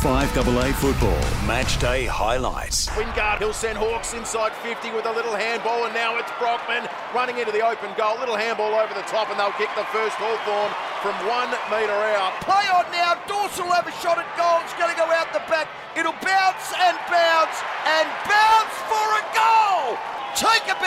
[0.00, 2.88] 5AA football match day highlights.
[2.96, 7.36] Wingard, he'll send Hawks inside 50 with a little handball, and now it's Brockman running
[7.36, 8.16] into the open goal.
[8.16, 10.72] Little handball over the top, and they'll kick the first Hawthorn
[11.04, 12.32] from one metre out.
[12.40, 13.20] Play on now.
[13.28, 14.64] Dawson will have a shot at goal.
[14.64, 15.68] It's going to go out the back.
[15.92, 20.00] It'll bounce and bounce and bounce for a goal.
[20.32, 20.80] Take a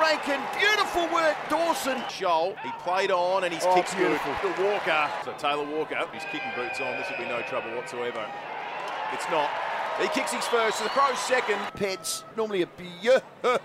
[0.00, 0.40] Rankine.
[0.58, 1.98] Beautiful work, Dawson.
[2.08, 4.34] Sholl, he played on and his Oh, kick's beautiful.
[4.42, 4.56] good.
[4.56, 6.96] To Walker, so Taylor Walker, his kicking boots on.
[6.96, 8.24] This will be no trouble whatsoever.
[9.12, 9.50] It's not.
[10.00, 11.58] He kicks his first, so the Crows second.
[11.76, 13.60] Peds, normally a beautiful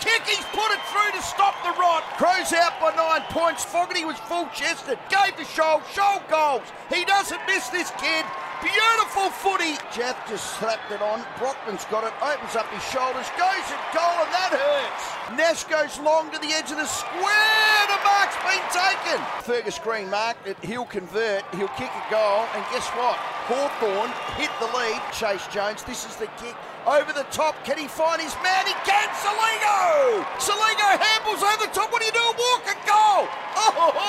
[0.00, 0.22] kick.
[0.26, 2.02] He's put it through to stop the rot.
[2.16, 3.62] Crows out by nine points.
[3.64, 4.98] Fogarty was full chested.
[5.10, 5.80] Gave to Sholl.
[5.92, 6.62] Sholl goals.
[6.88, 8.24] He doesn't miss this kid.
[8.62, 9.74] Beautiful footy.
[9.90, 11.24] Jeff just slapped it on.
[11.38, 12.12] Brockman's got it.
[12.22, 13.26] Opens up his shoulders.
[13.34, 15.04] Goes at goal, and that hurts.
[15.36, 17.82] Nash goes long to the edge of the square.
[17.88, 19.18] The mark's been taken.
[19.42, 20.56] Fergus Greene marked it.
[20.62, 21.42] He'll convert.
[21.54, 22.46] He'll kick a goal.
[22.54, 23.16] And guess what?
[23.48, 25.00] Hawthorn hit the lead.
[25.10, 25.82] Chayce Jones.
[25.82, 26.54] This is the kick.
[26.86, 27.56] Over the top.
[27.64, 28.66] Can he find his man?
[28.66, 29.08] He can.
[29.20, 30.24] Soligo.
[30.36, 31.90] Soligo handles over the top.
[31.90, 32.26] What do you do?
[32.36, 33.28] Walk a goal.
[33.56, 34.03] Oh.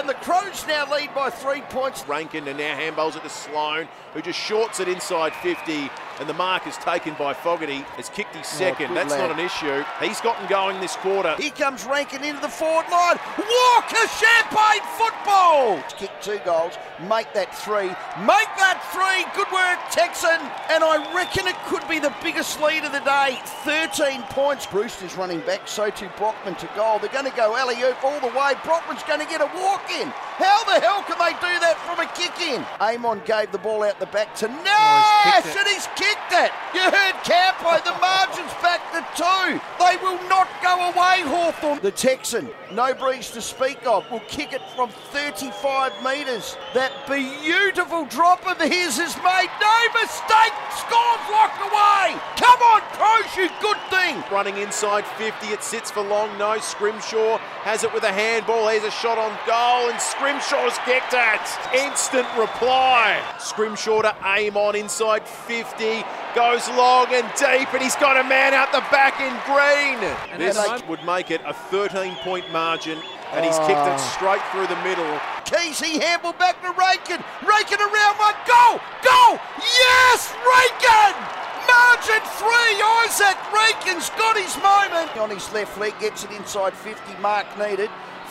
[0.00, 2.08] And the Crows now lead by three points.
[2.08, 6.34] Rankine and now handballs it to Sloane, who just shorts it inside 50, and the
[6.34, 7.80] mark is taken by Fogarty.
[7.96, 8.88] Has kicked his oh, second.
[8.88, 9.30] good That's lad.
[9.30, 9.82] not an issue.
[10.04, 11.34] He's gotten going this quarter.
[11.40, 13.16] Here comes Rankine into the forward line.
[13.38, 15.82] Walker Champagne football.
[15.82, 16.76] To kick two goals.
[17.08, 17.88] Make that three.
[18.28, 19.24] Make that three.
[19.32, 20.36] Good work, Texan.
[20.68, 23.40] And I reckon it could be the biggest lead of the day.
[23.64, 24.66] 13 points.
[24.66, 25.66] Brewster's running back.
[25.66, 26.98] So too Brockman to goal.
[26.98, 28.52] They're going to go alley oop all the way.
[28.62, 30.12] Brockman's going to get a walk in.
[30.36, 32.60] How the hell can they do that from a kick in?
[32.80, 36.52] Amon gave the ball out the back to oh, Nash, and he's kicked it.
[36.74, 37.76] You heard Campo.
[37.84, 39.60] The margin's back to two.
[39.78, 41.80] They will not go away, Hawthorn.
[41.82, 46.56] The Texan, no breeze to speak of, will kick it from 35 metres.
[46.74, 49.50] That beautiful drop of his is made.
[49.60, 50.54] No mistake.
[50.74, 52.16] Scores locked away.
[52.36, 53.99] Come on, Crows, you good thing.
[54.30, 56.38] Running inside 50, it sits for long.
[56.38, 58.68] No, Scrimshaw has it with a handball.
[58.68, 61.42] Here's a shot on goal, and Scrimshaw's kicked it.
[61.74, 63.18] Instant reply.
[63.40, 66.04] Scrimshaw to Amon inside 50.
[66.36, 69.98] Goes long and deep, and he's got a man out the back in green.
[70.38, 70.56] this
[70.86, 73.02] would make it a 13 point margin,
[73.32, 75.10] and he's kicked it straight through the middle.
[75.42, 77.24] Kesey handball back to Rankine.
[77.42, 78.38] Rankine around one.
[78.46, 78.78] Go!
[79.02, 79.40] Go!
[79.58, 80.32] Yes!
[80.38, 81.18] Rankine!
[81.66, 82.80] Margin three.
[83.04, 85.12] Izak Rankine's got his moment.
[85.20, 87.20] On his left leg, gets it inside 50.
[87.20, 87.90] Mark needed.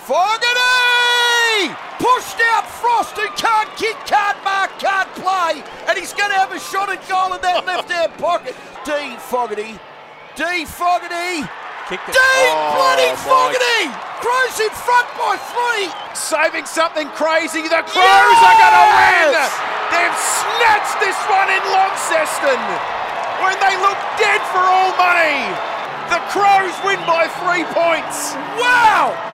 [0.10, 1.70] Fogarty!
[2.02, 5.62] Pushed out Frost, who can't kick, can't mark, can't play.
[5.86, 8.56] And he's going to have a shot at goal in that left hand pocket.
[8.88, 9.14] D.
[9.30, 9.78] Fogarty.
[10.34, 10.66] D.
[10.66, 11.46] Fogarty.
[11.86, 12.18] Kicked D.
[12.18, 12.56] it.
[12.74, 13.82] bloody Fogarty!
[14.24, 15.90] Crows in front by three.
[16.18, 17.62] Saving something crazy.
[17.68, 19.30] The Crows are going to win.
[19.94, 22.99] They've snatched this one in Launceston
[23.44, 25.44] when they look dead for all money.
[26.10, 28.36] The Crows win by three points.
[28.60, 29.29] Wow!